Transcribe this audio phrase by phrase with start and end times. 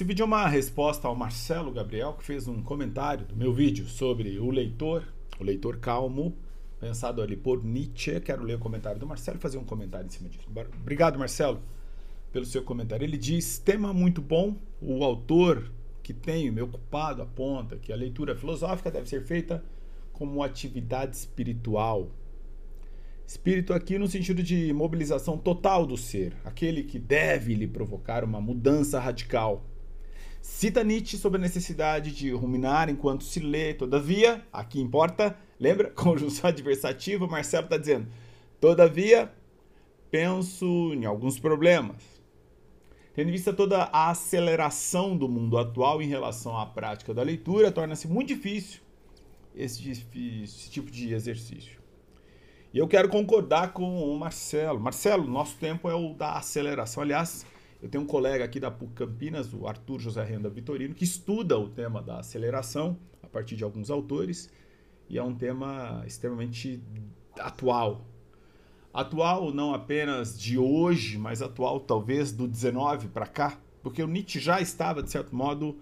[0.00, 3.86] Esse vídeo é uma resposta ao Marcelo Gabriel, que fez um comentário do meu vídeo
[3.86, 5.04] sobre o leitor,
[5.38, 6.34] o leitor calmo,
[6.80, 8.18] pensado ali por Nietzsche.
[8.18, 10.48] Quero ler o comentário do Marcelo e fazer um comentário em cima disso.
[10.80, 11.60] Obrigado, Marcelo,
[12.32, 13.04] pelo seu comentário.
[13.04, 14.56] Ele diz: tema muito bom.
[14.80, 15.70] O autor
[16.02, 19.62] que tem me ocupado aponta que a leitura filosófica deve ser feita
[20.14, 22.08] como atividade espiritual.
[23.26, 28.40] Espírito aqui no sentido de mobilização total do ser, aquele que deve lhe provocar uma
[28.40, 29.66] mudança radical.
[30.40, 35.90] Cita Nietzsche sobre a necessidade de ruminar enquanto se lê, todavia, aqui importa, lembra?
[35.94, 38.08] Conjunção adversativa, Marcelo está dizendo,
[38.60, 39.32] todavia,
[40.10, 42.02] penso em alguns problemas.
[43.14, 47.70] Tendo em vista toda a aceleração do mundo atual em relação à prática da leitura,
[47.70, 48.80] torna-se muito difícil
[49.54, 51.80] esse, esse tipo de exercício.
[52.72, 54.78] E eu quero concordar com o Marcelo.
[54.78, 57.02] Marcelo, nosso tempo é o da aceleração.
[57.02, 57.44] Aliás,
[57.82, 61.58] eu tenho um colega aqui da PUC Campinas, o Arthur José Renda Vitorino, que estuda
[61.58, 64.50] o tema da aceleração a partir de alguns autores,
[65.08, 66.82] e é um tema extremamente
[67.38, 68.06] atual.
[68.92, 74.38] Atual não apenas de hoje, mas atual talvez do 19 para cá, porque o Nietzsche
[74.38, 75.78] já estava, de certo modo,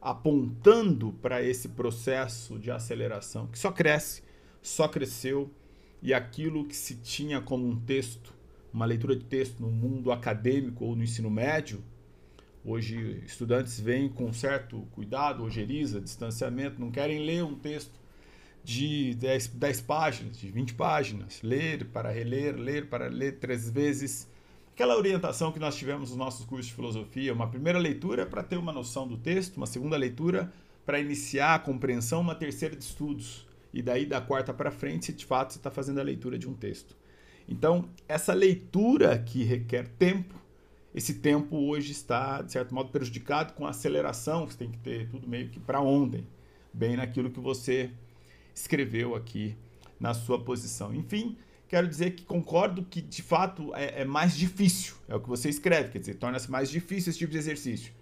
[0.00, 4.22] apontando para esse processo de aceleração, que só cresce,
[4.62, 5.50] só cresceu,
[6.02, 8.32] e aquilo que se tinha como um texto
[8.72, 11.82] uma leitura de texto no mundo acadêmico ou no ensino médio,
[12.64, 18.00] hoje estudantes vêm com certo cuidado, ojeriza, distanciamento, não querem ler um texto
[18.62, 24.28] de 10, 10 páginas, de 20 páginas, ler para reler, ler para ler três vezes.
[24.72, 28.56] Aquela orientação que nós tivemos nos nossos cursos de filosofia, uma primeira leitura para ter
[28.56, 30.52] uma noção do texto, uma segunda leitura
[30.86, 33.46] para iniciar a compreensão, uma terceira de estudos.
[33.72, 36.48] E daí, da quarta para frente, se de fato você está fazendo a leitura de
[36.48, 36.96] um texto.
[37.50, 40.36] Então, essa leitura que requer tempo,
[40.94, 45.08] esse tempo hoje está, de certo modo, prejudicado com a aceleração, você tem que ter
[45.08, 46.24] tudo meio que para ontem,
[46.72, 47.90] bem naquilo que você
[48.54, 49.56] escreveu aqui
[49.98, 50.94] na sua posição.
[50.94, 51.36] Enfim,
[51.66, 55.48] quero dizer que concordo que, de fato, é, é mais difícil, é o que você
[55.48, 57.92] escreve, quer dizer, torna-se mais difícil esse tipo de exercício.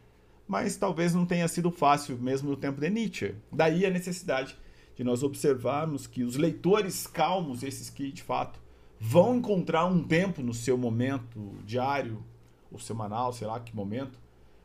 [0.46, 3.34] Mas talvez não tenha sido fácil mesmo no tempo de Nietzsche.
[3.50, 4.56] Daí a necessidade
[4.94, 8.58] de nós observarmos que os leitores calmos, esses que, de fato,
[9.00, 12.22] vão encontrar um tempo no seu momento diário
[12.70, 14.18] ou semanal, sei lá que momento,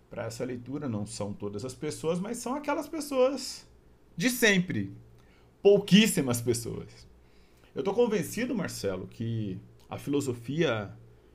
[0.10, 0.90] para essa leitura.
[0.90, 3.68] Não são todas as pessoas, mas são aquelas pessoas
[4.16, 4.96] de sempre.
[5.62, 7.08] Pouquíssimas pessoas.
[7.74, 10.92] Eu estou convencido, Marcelo, que a filosofia,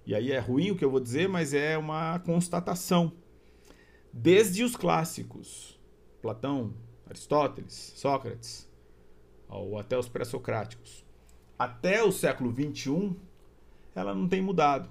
[0.07, 3.13] e aí é ruim o que eu vou dizer, mas é uma constatação.
[4.13, 5.79] Desde os clássicos,
[6.21, 6.75] Platão,
[7.07, 8.69] Aristóteles, Sócrates,
[9.49, 11.05] ou até os pré-socráticos,
[11.59, 13.17] até o século XXI,
[13.95, 14.89] ela não tem mudado.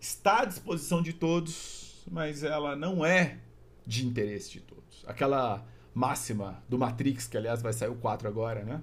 [0.00, 3.38] Está à disposição de todos, mas ela não é
[3.86, 5.04] de interesse de todos.
[5.06, 5.64] Aquela
[5.94, 8.82] máxima do Matrix, que aliás vai sair o 4 agora, né?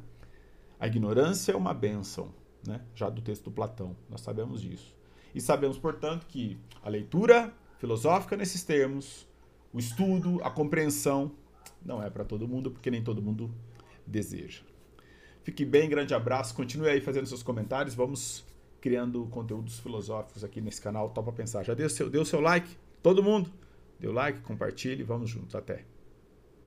[0.80, 2.34] A ignorância é uma bênção,
[2.66, 2.82] né?
[2.96, 4.96] Já do texto do Platão, nós sabemos disso.
[5.36, 9.28] E sabemos, portanto, que a leitura filosófica nesses termos,
[9.72, 11.32] o estudo, a compreensão,
[11.86, 13.54] não é para todo mundo, porque nem todo mundo
[14.08, 14.64] deseja.
[15.44, 16.56] Fique bem, grande abraço.
[16.56, 17.94] Continue aí fazendo seus comentários.
[17.94, 18.46] Vamos
[18.80, 21.10] criando conteúdos filosóficos aqui nesse canal.
[21.10, 21.64] Topa Pensar.
[21.64, 22.78] Já deu seu, deu seu like?
[23.02, 23.52] Todo mundo?
[24.00, 25.04] Deu like, compartilhe.
[25.04, 25.54] Vamos juntos.
[25.54, 25.84] Até.